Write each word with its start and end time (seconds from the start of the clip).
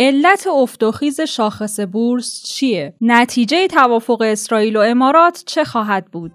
علت 0.00 0.46
افت 0.46 0.82
و 0.82 0.92
خیز 0.92 1.20
شاخص 1.20 1.80
بورس 1.80 2.42
چیه؟ 2.42 2.94
نتیجه 3.00 3.68
توافق 3.68 4.22
اسرائیل 4.22 4.76
و 4.76 4.80
امارات 4.80 5.42
چه 5.46 5.64
خواهد 5.64 6.06
بود؟ 6.06 6.32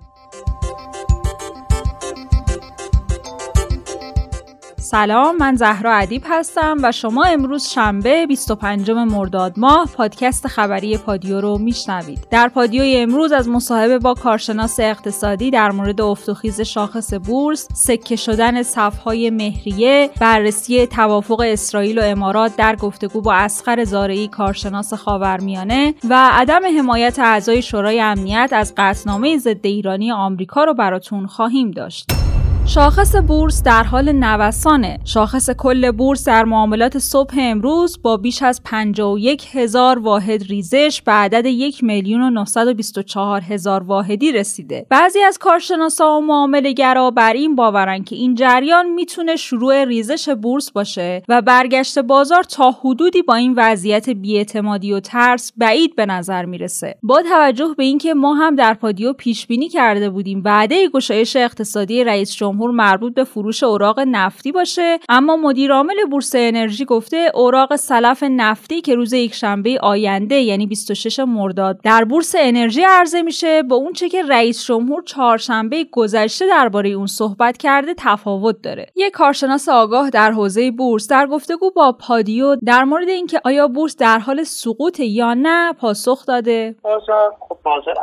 سلام 4.94 5.38
من 5.38 5.56
زهرا 5.56 5.94
ادیب 5.94 6.24
هستم 6.30 6.78
و 6.84 6.92
شما 6.92 7.24
امروز 7.24 7.68
شنبه 7.68 8.26
25 8.26 8.92
مرداد 8.92 9.54
ماه 9.58 9.90
پادکست 9.98 10.48
خبری 10.48 10.98
پادیو 10.98 11.42
رو 11.42 11.58
میشنوید. 11.58 12.28
در 12.32 12.48
پادیوی 12.48 12.98
امروز 12.98 13.32
از 13.32 13.50
مصاحبه 13.50 14.00
با 14.00 14.14
کارشناس 14.14 14.80
اقتصادی 14.80 15.52
در 15.52 15.72
مورد 15.72 16.02
افت 16.02 16.30
و 16.30 16.34
خیز 16.34 16.62
شاخص 16.62 17.14
بورس، 17.14 17.68
سکه 17.74 18.16
شدن 18.16 18.64
صفهای 18.64 19.30
مهریه، 19.30 20.10
بررسی 20.20 20.88
توافق 20.88 21.40
اسرائیل 21.40 22.00
و 22.00 22.04
امارات 22.04 22.56
در 22.56 22.76
گفتگو 22.76 23.22
با 23.22 23.34
اسخر 23.34 23.84
زارعی 23.84 24.28
کارشناس 24.28 24.94
خاورمیانه 24.94 25.94
و 26.10 26.30
عدم 26.32 26.62
حمایت 26.78 27.20
اعضای 27.20 27.62
شورای 27.62 28.02
امنیت 28.02 28.50
از 28.54 28.74
قطعنامه 28.78 29.38
ضد 29.38 29.66
ایرانی 29.66 30.12
آمریکا 30.12 30.64
رو 30.64 30.74
براتون 30.74 31.28
خواهیم 31.28 31.72
داشت. 31.72 32.23
شاخص 32.68 33.16
بورس 33.16 33.64
در 33.64 33.84
حال 33.84 34.12
نوسانه. 34.12 35.00
شاخص 35.06 35.50
کل 35.50 35.92
بورس 35.92 36.28
در 36.28 36.44
معاملات 36.44 36.98
صبح 36.98 37.34
امروز 37.38 38.02
با 38.02 38.18
بیش 38.18 38.44
از 38.44 38.62
51 38.64 39.48
هزار 39.56 40.00
واحد 40.00 40.44
ریزش 40.44 41.02
به 41.06 41.12
عدد 41.12 41.46
1 41.46 41.84
میلیون 41.84 42.22
و 42.22 42.30
924 42.30 43.42
هزار 43.42 43.84
واحدی 43.84 44.32
رسیده. 44.32 44.86
بعضی 44.90 45.20
از 45.20 45.38
کارشناسا 45.38 46.18
و 46.18 46.22
معاملهگرا 46.22 47.12
بر 47.12 47.34
این 47.34 47.56
باورن 47.56 48.04
که 48.04 48.16
این 48.16 48.36
جریان 48.36 48.90
می‌تونه 48.90 49.36
شروع 49.36 49.86
ریزش 49.86 50.30
بورس 50.30 50.72
باشه 50.72 51.24
و 51.30 51.42
برگشت 51.42 52.00
بازار 52.00 52.44
تا 52.44 52.72
حدودی 52.72 53.22
با 53.22 53.36
این 53.36 53.54
وضعیت 53.58 54.10
بیاعتمادی 54.10 54.94
و 54.94 55.00
ترس 55.00 55.54
بعید 55.58 55.96
به 55.96 56.06
نظر 56.06 56.46
می‌رسه. 56.46 56.96
با 57.04 57.22
توجه 57.22 57.74
به 57.78 57.84
اینکه 57.84 58.14
ما 58.14 58.34
هم 58.34 58.56
در 58.56 58.74
پادیو 58.74 59.14
پیش 59.14 59.48
بینی 59.48 59.70
کرده 59.70 60.10
بودیم 60.10 60.42
بعده 60.42 60.90
گشایش 60.90 61.36
اقتصادی 61.36 62.04
رئیس 62.04 62.34
مربوط 62.72 63.14
به 63.14 63.24
فروش 63.24 63.64
اوراق 63.64 64.00
نفتی 64.00 64.52
باشه. 64.52 65.00
اما 65.10 65.36
مدیر 65.36 65.72
عامل 65.74 65.96
بورس 66.12 66.32
انرژی 66.36 66.86
گفته 66.86 67.32
اوراق 67.34 67.76
سلف 67.76 68.24
نفتی 68.24 68.82
که 68.82 68.96
روز 68.96 69.14
یکشنبه 69.14 69.80
آینده 69.82 70.36
یعنی 70.36 70.68
26 70.68 71.20
مرداد 71.20 71.80
در 71.84 72.04
بورس 72.04 72.36
انرژی 72.38 72.84
عرضه 72.84 73.22
میشه. 73.22 73.64
با 73.64 73.76
اون 73.76 73.94
چه 73.94 74.10
که 74.10 74.24
رئیس 74.24 74.66
جمهور 74.66 75.04
چهارشنبه 75.04 75.86
گذشته 75.92 76.48
درباره 76.48 76.90
اون 76.90 77.08
صحبت 77.08 77.58
کرده 77.58 77.94
تفاوت 77.98 78.62
داره. 78.62 78.86
یک 78.96 79.14
کارشناس 79.14 79.70
آگاه 79.70 80.10
در 80.10 80.32
حوزه 80.32 80.72
بورس 80.72 81.08
در 81.08 81.28
گفتگو 81.28 81.72
با 81.72 81.92
پادیو 81.92 82.56
در 82.56 82.84
مورد 82.84 83.10
اینکه 83.10 83.42
آیا 83.46 83.68
بورس 83.68 83.98
در 83.98 84.20
حال 84.20 84.44
سقوط 84.44 85.00
یا 85.00 85.34
نه 85.34 85.74
پاسخ 85.74 86.26
داده. 86.26 86.76
بازار 86.84 87.36
خب 87.40 87.58
بازار 87.64 87.96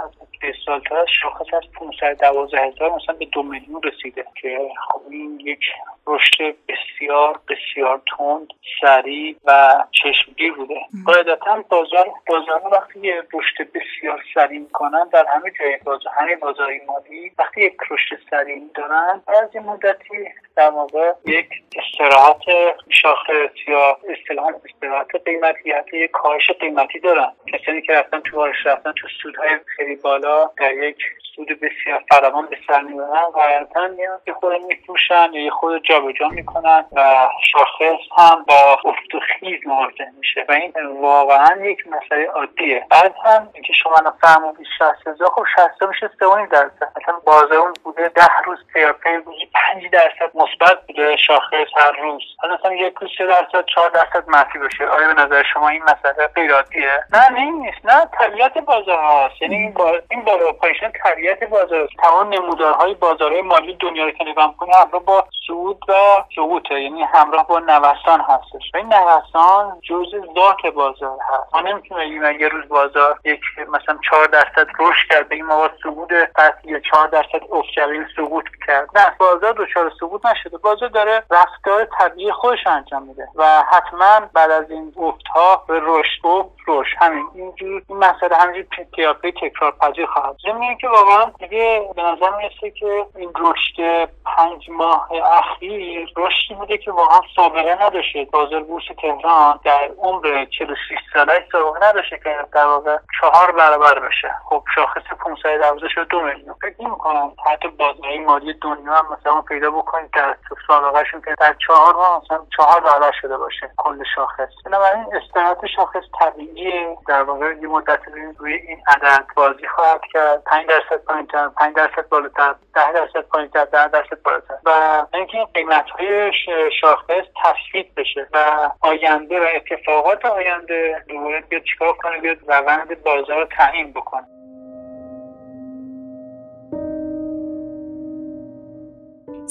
از 0.43 0.55
سال 0.67 1.07
شاخص 1.23 1.55
از 1.55 1.63
512 1.75 2.61
هزار 2.61 2.91
مثلا 2.91 3.15
به 3.15 3.25
دو 3.25 3.43
میلیون 3.43 3.83
رسیده 3.83 4.25
که 4.43 4.59
خب 4.89 5.01
این 5.11 5.41
یک 5.41 5.65
رشد 6.07 6.55
بسیار 6.69 7.41
بسیار 7.49 8.03
تند 8.19 8.49
سریع 8.81 9.37
و 9.47 9.73
چشمگیر 10.03 10.53
بوده. 10.53 10.81
قاعدتا 11.07 11.65
بازار 11.69 12.11
بازار 12.27 12.63
وقتی 12.73 13.01
یه 13.01 13.23
رشد 13.33 13.73
بسیار 13.73 14.23
سریع 14.35 14.59
می‌کنن 14.59 15.09
در 15.13 15.27
همه 15.35 15.53
جای 15.59 15.77
بازار 15.85 16.13
همه 16.17 16.37
بازاری 16.37 16.81
مالی 16.87 17.33
وقتی 17.39 17.61
یک 17.61 17.77
رشد 17.91 18.19
سریع 18.31 18.63
دارن 18.75 19.23
از 19.29 19.49
این 19.55 19.65
مدتی 19.65 20.29
در 20.57 20.71
واقع 20.71 21.13
یک 21.27 21.49
استراحت 21.77 22.43
شاخص 22.89 23.69
یا 23.69 23.99
اصطلاحا 24.09 24.49
استراحت 24.49 25.07
قیمتی 25.25 25.71
حتی 25.71 25.99
یک 25.99 26.11
کاهش 26.11 26.51
قیمتی 26.51 26.99
دارن. 26.99 27.33
کسانی 27.53 27.83
که 27.83 27.93
رفتن 27.93 28.21
تو 28.21 28.37
بارش 28.37 28.67
رفتن 28.67 28.93
تو 28.93 29.09
سودهای 29.23 29.51
خیلی 29.77 29.97
بالا 29.97 30.30
در 30.59 30.73
یک 30.75 30.97
سود 31.37 31.49
بسیار 31.49 32.05
فراوان 32.11 32.47
به 32.47 32.57
سر 32.67 32.81
می‌برن 32.81 33.25
غالبا 33.35 33.89
یه 34.27 34.33
خود 34.33 34.53
میفروشن 34.53 35.33
یا 35.33 35.51
خود 35.51 35.83
جابجا 35.85 36.29
می‌کنن 36.29 36.85
و 36.93 37.29
شاخص 37.53 38.01
هم 38.19 38.45
با 38.49 38.79
افت 38.85 39.15
و 39.15 39.21
خیز 39.21 39.67
مواجه 39.67 40.11
میشه 40.19 40.45
و 40.49 40.53
این 40.53 40.73
واقعا 41.01 41.57
یک 41.63 41.79
مسئله 41.87 42.27
عادیه. 42.27 42.87
بعد 42.91 43.15
هم 43.25 43.51
اینکه 43.55 43.73
شما 43.73 43.95
الان 43.97 44.15
فرمودید 44.21 44.67
60 44.79 45.07
هزار 45.07 45.29
خب 45.29 45.45
60 45.57 45.83
میشه 45.89 46.11
3 46.19 46.47
درصد. 46.47 46.93
مثلا 46.97 47.19
بازار 47.27 47.73
بوده 47.85 48.09
10 48.09 48.23
روز 48.45 48.59
پیاپی 48.73 49.09
روزی 49.27 49.49
5 49.75 49.91
درصد 49.93 50.31
مثبت 50.35 50.87
بوده 50.87 51.17
شاخص 51.17 51.69
هر 51.77 51.93
روز. 52.03 52.23
حالا 52.39 52.55
مثلا 52.55 52.75
یک 52.75 52.95
روز 53.01 53.11
3 53.19 53.27
درصد 53.27 53.65
4 53.75 53.91
درصد 53.91 54.29
منفی 54.29 54.59
بشه 54.59 54.87
آیا 54.87 55.15
به 55.15 55.23
نظر 55.23 55.43
شما 55.43 55.69
این 55.69 55.83
مسئله 55.83 56.27
غیر 56.27 56.55
عادیه؟ 56.55 57.05
نه 57.13 57.41
نیست. 57.41 57.85
نه 57.85 58.07
طبیعت 58.19 58.59
بازار 58.59 58.99
هاست. 58.99 59.43
یعنی 59.43 59.57
این 59.57 59.73
با 59.73 59.99
این 60.11 60.20
بالا 60.25 60.53
پایین 60.53 60.93
طبیعت 61.05 61.45
بازار. 61.45 61.89
تمام 62.03 62.29
نمودارهای 62.35 62.95
بازارهای 62.95 63.43
مالی 63.43 63.75
دنیا 63.75 64.05
رو 64.05 64.11
که 64.11 64.25
نگاه 64.25 64.55
کنید 64.57 64.75
همراه 64.75 65.03
با 65.03 65.25
صعود 65.47 65.85
و 65.89 65.93
سقوطه 66.37 66.81
یعنی 66.81 67.03
همراه 67.03 67.47
با 67.47 67.59
نوسان 67.59 68.21
هستش. 68.21 68.71
و 68.75 68.77
این 68.77 68.87
نوسان 68.87 69.81
جزء 69.83 70.19
ذات 70.35 70.75
بازار 70.75 71.19
هست. 71.31 71.55
ما 71.55 71.61
نمی‌تونیم 71.61 72.23
بگیم 72.23 72.41
یه 72.41 72.49
روز 72.49 72.69
بازار 72.69 73.19
یک 73.25 73.41
مثلا 73.69 73.99
4 74.11 74.27
درصد 74.27 74.67
رشد 74.79 75.09
کرد 75.11 75.29
بگیم 75.29 75.47
ما 75.47 75.71
صعود 75.83 76.13
پس 76.35 76.53
یا 76.65 76.81
4 76.81 77.09
درصد 77.09 77.41
افت 77.53 77.69
کرد 77.75 77.91
سقوط 78.17 78.45
کرد. 78.67 78.89
نه 78.95 79.17
بازار 79.19 79.53
دچار 79.53 79.93
سقوط 80.01 80.27
نشده. 80.27 80.59
بازار 80.59 80.89
داره 80.89 81.23
رفتار 81.31 81.89
طبیعی 81.99 82.33
خودش 82.33 82.67
انجام 82.67 83.03
میده 83.03 83.29
و 83.35 83.63
حتما 83.73 84.21
بعد 84.35 84.51
از 84.51 84.71
این 84.71 84.93
افت 84.97 85.27
ها 85.35 85.65
به 85.69 85.81
رشد 85.85 86.25
و 86.25 86.51
رشد. 86.69 86.97
همین 86.99 87.27
اینجور 87.35 87.83
این 87.89 87.99
مسئله 87.99 88.37
همینجور 88.37 88.65
پیاپی 88.93 89.33
تکرار 89.33 89.71
پذیر 89.71 90.07
خواهد 90.13 90.37
ضمن 90.43 90.77
که 90.81 90.89
واقعا 90.89 91.25
دیگه 91.39 91.91
به 91.97 92.03
نظر 92.03 92.31
می‌رسه 92.37 92.71
که 92.71 93.07
این 93.17 93.33
رشد 93.39 94.09
پنج 94.27 94.71
ماه 94.71 95.09
اخیر 95.39 96.13
رشدی 96.17 96.55
بوده 96.55 96.79
که 96.79 96.93
واقعا 96.93 97.21
سابقه 97.37 97.85
نداشته. 97.85 98.29
بازار 98.33 98.63
بورس 98.63 98.85
تهران 99.03 99.61
در 99.65 99.91
عمر 99.99 100.45
46 100.45 100.77
ساله 101.15 101.47
سابقه 101.53 101.89
نداشته 101.89 102.19
که 102.25 102.37
در 102.53 102.67
واقع 102.67 102.97
چهار 103.21 103.53
برابر 103.53 103.99
بشه. 103.99 104.35
خب 104.49 104.63
شاخص 104.75 105.03
512 105.25 105.89
شده 105.89 106.05
دو 106.05 106.21
میلیون. 106.21 106.55
فکر 106.63 106.85
نمی‌کنم. 106.85 107.33
حتی 107.53 107.69
بازارهای 107.69 108.19
مالی 108.19 108.55
دنیا 108.55 108.95
هم 108.95 109.07
مثلا 109.19 109.43
پیدا 109.43 109.71
بکنید 109.71 110.11
در 110.11 110.37
سابقهشون 110.67 111.21
که 111.21 111.35
در 111.39 111.57
چهار 111.67 111.95
ماه 111.95 112.23
مثلا 112.25 112.47
چهار 112.57 112.81
برابر 112.81 113.13
شده 113.23 113.37
باشه. 113.37 113.71
کل 113.77 114.05
شاخص. 114.15 114.49
بنابراین 114.65 115.05
استراحت 115.13 115.67
شاخص 115.77 116.03
طبیعی 116.21 116.97
در 117.09 117.23
واقع 117.23 117.55
یه 117.63 117.69
مدت 117.69 118.01
روی 118.39 118.55
این 118.55 118.83
عدد 118.87 119.27
بازی 119.37 119.69
خواهد 119.69 120.00
کرد 120.13 120.45
5 120.45 120.67
درصد 120.67 121.05
پایینتر 121.05 121.49
5 121.49 121.77
درصد 121.77 122.09
بالاتر 122.09 122.55
10 122.75 122.93
درصد 122.93 123.29
پایینتر 123.29 123.65
10 123.65 123.89
درصد 123.89 124.23
بالاتر. 124.25 124.55
و 124.65 124.71
اینکه 125.15 125.39
قیمت 125.55 125.91
های 125.91 126.33
شاخص 126.81 127.25
تثبیت 127.45 127.95
بشه 127.97 128.27
و 128.33 128.71
آینده 128.81 129.41
و 129.41 129.47
اتفاقات 129.55 130.25
آینده 130.25 131.05
دوباره 131.09 131.41
بیاد 131.41 131.63
چیکار 131.63 131.93
کنه 131.93 132.19
بیاد 132.19 132.39
روند 132.49 133.03
بازار 133.03 133.41
رو 133.41 133.47
تعیین 133.57 133.93
بکنه. 133.93 134.40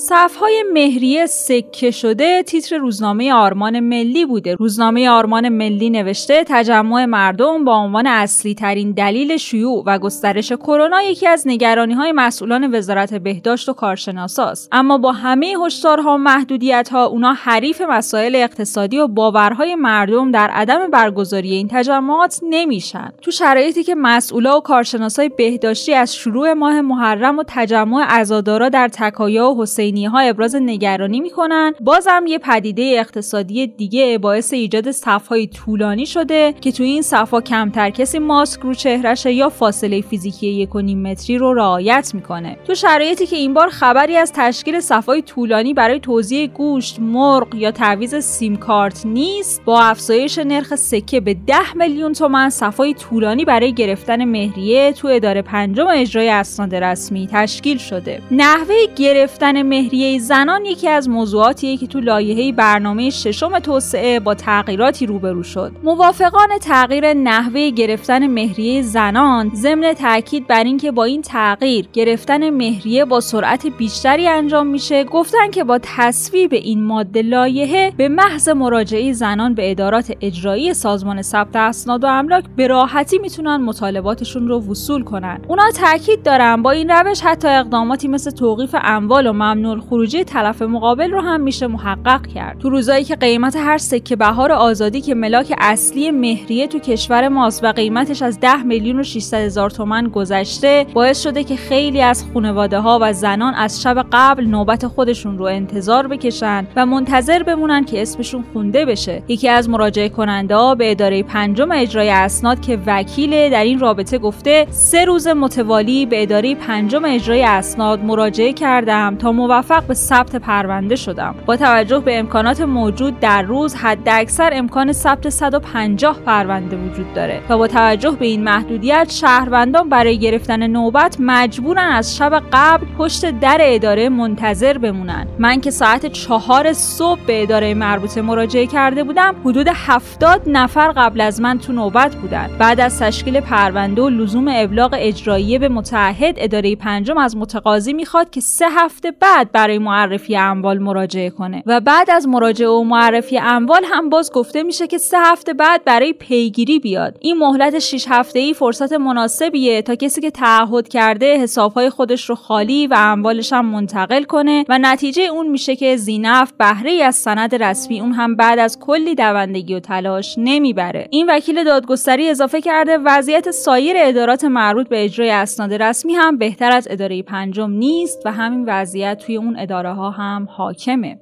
صفهای 0.02 0.64
مهریه 0.74 1.26
سکه 1.26 1.92
شده 1.92 2.44
تیتر 2.44 2.78
روزنامه 2.78 3.34
آرمان 3.34 3.80
ملی 3.80 4.26
بوده. 4.26 4.56
روزنامه 4.56 5.10
آرمان 5.10 5.50
ملی 5.50 5.90
نوشته 5.90 6.44
تجمع 6.48 7.06
مردم 7.06 7.66
با 7.66 7.76
عنوان 7.76 8.08
اصلی 8.08 8.54
ترین 8.54 8.92
دلیل 8.92 9.38
شیوع 9.38 9.84
و 9.86 10.00
گسترش 10.00 10.52
کرونا 10.52 11.02
یکی 11.02 11.28
از 11.28 11.44
نگرانی 11.48 11.94
های 11.94 12.12
مسئولان 12.12 12.76
وزارت 12.76 13.14
بهداشت 13.14 13.70
و 13.70 13.74
کارشناساست. 13.74 14.70
اما 14.72 14.98
با 14.98 15.12
همه 15.12 15.56
هشدارها 15.66 16.14
و 16.14 16.18
محدودیت 16.18 16.90
ها 16.92 17.06
اونا 17.06 17.34
حریف 17.34 17.82
مسائل 17.82 18.36
اقتصادی 18.36 19.00
و 19.00 19.08
باورهای 19.08 19.76
مردم 19.76 20.32
در 20.32 20.50
عدم 20.50 20.90
برگزاری 20.92 21.52
این 21.52 21.68
تجمعات 21.72 22.40
نمیشن. 22.50 23.12
تو 23.22 23.32
شرایطی 23.32 23.84
که 23.84 23.96
مسئولا 23.96 24.58
و 24.58 24.62
کارشناسای 24.62 25.30
بهداشتی 25.30 25.94
از 25.94 26.16
شروع 26.16 26.54
ماه 26.54 26.82
محرم 26.82 27.40
و 27.40 27.44
تجمع 27.48 28.04
عزادارا 28.04 28.70
در 28.70 28.88
تکایا 28.88 29.50
و 29.50 29.62
حسین 29.62 29.89
ها 29.98 30.20
ابراز 30.20 30.56
نگرانی 30.56 31.20
می‌کنن. 31.20 31.74
بازم 31.82 32.24
یه 32.28 32.38
پدیده 32.38 32.96
اقتصادی 33.00 33.68
دیگه 33.68 34.18
باعث 34.18 34.54
ایجاد 34.54 34.92
صفهای 34.92 35.48
طولانی 35.48 36.06
شده 36.06 36.54
که 36.62 36.72
توی 36.72 36.86
این 36.86 37.02
صفها 37.02 37.42
کمتر 37.42 37.90
کسی 37.90 38.20
ماسک 38.20 38.62
رو 38.62 38.74
چهرشه 38.74 39.34
یا 39.34 39.50
فاصله 39.50 40.02
فیزیکی 40.02 40.48
یک 40.48 40.76
و 40.76 40.82
نیم 40.82 41.02
متری 41.02 41.38
رو 41.38 41.54
رعایت 41.54 42.12
می‌کنه. 42.14 42.58
تو 42.68 42.76
شرایطی 42.76 43.26
که 43.26 43.36
این 43.36 43.54
بار 43.54 43.70
خبری 43.70 44.16
از 44.16 44.34
تشکیل 44.36 44.80
صفهای 44.80 45.22
طولانی 45.22 45.74
برای 45.74 46.00
توزیع 46.00 46.48
گوشت 46.48 47.00
مرغ 47.00 47.56
یا 47.56 47.72
تعویض 47.72 48.16
سیم 48.16 48.56
کارت 48.56 49.06
نیست 49.06 49.62
با 49.66 49.82
افزایش 49.82 50.38
نرخ 50.38 50.76
سکه 50.76 51.20
به 51.20 51.34
10 51.34 51.56
میلیون 51.76 52.14
تومن 52.14 52.50
صفهای 52.50 52.94
طولانی 52.94 53.46
برای 53.46 53.74
گرفتن 53.74 54.26
مهریه 54.26 54.94
تو 54.94 55.08
اداره 55.08 55.42
پنجم 55.42 55.88
اجرای 55.88 56.30
اسناد 56.30 56.76
رسمی 56.76 57.30
تشکیل 57.32 57.78
شده. 57.78 58.22
نحوه 58.32 58.76
گرفتن 58.96 59.62
مهریه 59.62 59.79
زنان 60.20 60.66
یکی 60.66 60.90
از 60.90 61.10
موضوعاتیه 61.10 61.78
که 61.78 61.88
تو 61.88 62.00
لایحه 62.00 62.52
برنامه 62.52 63.10
ششم 63.10 63.60
توسعه 63.60 64.20
با 64.20 64.34
تغییراتی 64.34 65.06
روبرو 65.06 65.44
شد. 65.44 65.72
موافقان 65.84 66.50
تغییر 66.62 67.14
نحوه 67.14 67.70
گرفتن 67.70 68.28
مهریه 68.28 68.82
زنان 68.82 69.52
ضمن 69.56 69.94
تاکید 69.94 70.48
بر 70.48 70.64
اینکه 70.64 70.92
با 70.92 71.04
این 71.04 71.22
تغییر 71.22 71.88
گرفتن 71.94 72.50
مهریه 72.50 73.06
با 73.06 73.20
سرعت 73.20 73.68
بیشتری 73.68 74.28
انجام 74.28 74.68
میشه 74.68 75.04
گفتن 75.04 75.52
که 75.52 75.64
با 75.64 75.80
تصویب 75.84 76.54
این 76.54 76.84
ماده 76.84 77.22
لایحه 77.22 77.94
به 77.98 78.08
محض 78.08 78.50
مراجعه 78.50 79.14
زنان 79.14 79.54
به 79.54 79.72
ادارات 79.72 80.14
اجرایی 80.22 80.74
سازمان 80.74 81.22
ثبت 81.22 81.56
اسناد 81.56 82.04
و 82.04 82.08
املاک 82.08 82.44
به 82.56 82.68
راحتی 82.68 83.18
می‌تونن 83.18 83.58
مطالباتشون 83.58 84.48
رو 84.48 84.60
وصول 84.60 85.04
کنن. 85.04 85.42
اونا 85.48 85.72
تاکید 85.72 86.24
دارن 86.24 86.62
با 86.62 86.72
این 86.72 86.90
روش 86.90 87.22
حتی 87.22 87.48
اقداماتی 87.48 88.08
مثل 88.08 88.32
توقیف 88.32 88.76
اموال 88.84 89.28
و 89.28 89.34
ممنوع 89.34 89.69
خروجی 89.78 90.24
طرف 90.24 90.62
مقابل 90.62 91.12
رو 91.12 91.22
هم 91.22 91.42
میشه 91.42 91.68
محقق 91.68 92.28
کرد. 92.28 92.60
تو 92.60 92.70
روزایی 92.70 93.04
که 93.04 93.16
قیمت 93.16 93.56
هر 93.56 93.78
سکه 93.78 94.16
بهار 94.16 94.52
آزادی 94.52 95.02
که 95.02 95.16
ملاک 95.16 95.54
اصلی 95.58 96.12
مهریه 96.12 96.68
تو 96.68 96.80
کشور 96.80 97.28
ماست 97.28 97.64
و 97.64 97.72
قیمتش 97.72 98.22
از 98.22 98.40
10 98.40 98.64
میلیون 98.64 99.00
و 99.00 99.04
600 99.04 99.38
هزار 99.38 99.70
تومن 99.70 100.08
گذشته 100.08 100.86
باعث 100.94 101.24
شده 101.24 101.44
که 101.44 101.56
خیلی 101.56 102.02
از 102.02 102.26
خانواده 102.34 102.80
ها 102.80 103.00
و 103.02 103.14
زنان 103.14 103.54
از 103.54 103.82
شب 103.82 104.06
قبل 104.12 104.46
نوبت 104.46 104.88
خودشون 104.88 105.38
رو 105.38 105.46
انتظار 105.46 106.08
بکشن 106.08 106.68
و 106.76 106.86
منتظر 106.86 107.44
بمونن 107.44 107.86
که 107.86 108.02
اسمشون 108.02 108.44
خونده 108.54 108.86
بشه. 108.86 109.24
یکی 109.28 109.50
از 109.50 109.70
مراجعه 109.70 110.10
کننده 110.10 110.56
ها 110.56 110.76
به 110.76 110.92
اداره 110.92 111.24
پنجم 111.24 111.72
اجرای 111.72 112.10
اسناد 112.10 112.62
که 112.62 112.80
وکیل 112.86 113.50
در 113.50 113.64
این 113.64 113.80
رابطه 113.80 114.18
گفته 114.18 114.68
سه 114.70 115.06
روز 115.06 115.28
متوالی 115.28 116.06
به 116.06 116.22
اداره 116.22 116.56
پنجم 116.56 117.06
اجرای 117.06 117.44
اسناد 117.44 118.04
مراجعه 118.04 118.54
کردم 118.54 119.16
تا 119.16 119.32
موفق 119.32 119.59
به 119.88 119.94
ثبت 119.94 120.36
پرونده 120.36 120.96
شدم. 120.96 121.36
با 121.46 121.56
توجه 121.56 122.00
به 122.00 122.20
امکانات 122.20 122.62
موجود 122.62 123.20
در 123.20 123.42
روز 123.42 123.76
حداکثر 123.76 124.50
امکان 124.54 124.92
ثبت 124.92 125.30
150 125.30 126.20
پرونده 126.20 126.78
وجود 126.78 127.14
داره 127.14 127.42
و 127.50 127.58
با 127.58 127.68
توجه 127.68 128.12
به 128.12 128.26
این 128.26 128.44
محدودیت 128.44 129.12
شهروندان 129.12 129.90
برای 129.90 130.20
گرفتن 130.20 130.68
نوبت 130.68 131.18
مجبورن 131.20 131.92
از 131.92 132.18
شب 132.18 132.44
قبل 132.54 132.86
پشت 132.98 133.40
در 133.40 133.58
اداره 133.62 134.10
منتظر 134.10 134.78
بمونن. 134.78 135.28
من 135.40 135.62
که 135.62 135.72
ساعت 135.72 136.06
چهار 136.06 136.74
صبح 136.74 137.20
به 137.28 137.44
اداره 137.44 137.74
مربوطه 137.74 138.22
مراجعه 138.22 138.66
کرده 138.66 139.04
بودم 139.04 139.36
حدود 139.46 139.68
70 139.74 140.42
نفر 140.48 140.92
قبل 140.92 141.22
از 141.22 141.42
من 141.42 141.60
تو 141.60 141.74
نوبت 141.74 142.16
بودن. 142.16 142.50
بعد 142.60 142.80
از 142.80 143.00
تشکیل 143.00 143.40
پرونده 143.40 144.02
و 144.02 144.10
لزوم 144.10 144.48
ابلاغ 144.52 144.96
اجراییه 145.00 145.60
به 145.60 145.70
متحد 145.70 146.36
اداره 146.38 146.76
پنجم 146.76 147.18
از 147.18 147.38
متقاضی 147.38 147.94
می‌خواد 147.94 148.30
که 148.30 148.42
سه 148.42 148.66
هفته 148.70 149.12
بعد 149.12 149.39
برای 149.52 149.78
معرفی 149.78 150.38
اموال 150.38 150.80
مراجعه 150.80 151.30
کنه. 151.30 151.64
و 151.66 151.80
بعد 151.80 152.12
از 152.12 152.28
مراجعه 152.28 152.70
و 152.70 152.84
معرفی 152.84 153.38
اموال 153.38 153.84
هم 153.86 154.10
باز 154.10 154.32
گفته 154.32 154.64
میشه 154.64 154.88
که 154.88 154.98
سه 154.98 155.18
هفته 155.20 155.54
بعد 155.54 155.84
برای 155.84 156.14
پیگیری 156.14 156.80
بیاد. 156.80 157.18
این 157.22 157.38
مهلت 157.38 157.80
6 157.80 158.06
هفته 158.10 158.40
ای 158.40 158.54
فرصت 158.54 158.94
مناسبیه 158.94 159.82
تا 159.82 159.96
کسی 159.96 160.22
که 160.22 160.32
تعهد 160.32 160.88
کرده 160.88 161.38
حسابهای 161.38 161.90
خودش 161.90 162.30
رو 162.30 162.36
خالی 162.36 162.88
و 162.88 162.96
اموالش 162.98 163.54
هم 163.54 163.66
منتقل 163.66 164.24
کنه 164.24 164.66
و 164.70 164.80
نتیجه 164.82 165.24
اون 165.24 165.48
میشه 165.48 165.76
که 165.76 165.96
زینف 165.96 166.52
بهره 166.58 167.04
از 167.04 167.16
سند 167.16 167.64
رسمی 167.64 168.02
اون 168.02 168.12
هم 168.12 168.36
بعد 168.36 168.60
از 168.60 168.80
کلی 168.80 169.16
دوندگی 169.16 169.76
و 169.76 169.80
تلاش 169.80 170.36
نمی‌بره. 170.38 171.08
این 171.12 171.30
وکیل 171.30 171.64
دادگستری 171.64 172.30
اضافه 172.30 172.62
کرده 172.62 172.98
وضعیت 172.98 173.52
سایر 173.52 173.96
ادارات 174.00 174.46
مربوط 174.46 174.90
به 174.90 175.04
اجرای 175.04 175.30
اسناد 175.30 175.74
رسمی 175.74 176.14
هم 176.14 176.38
بهتر 176.38 176.72
از 176.72 176.88
اداره 176.92 177.22
پنجم 177.22 177.70
نیست 177.70 178.22
و 178.26 178.32
همین 178.32 178.64
وضعیت 178.68 179.24
توی 179.30 179.38
اون 179.38 179.60
اداره 179.60 179.94
ها 179.94 180.10
هم 180.10 180.48
حاکمه. 180.50 181.20